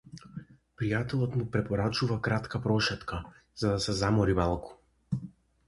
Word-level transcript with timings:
Пријателот 0.81 1.37
му 1.41 1.45
препорачува 1.57 2.17
кратка 2.29 2.63
прошетка, 2.65 3.21
за 3.65 3.73
да 3.77 3.87
се 3.89 3.97
замори 4.03 4.39
малку. 4.43 4.77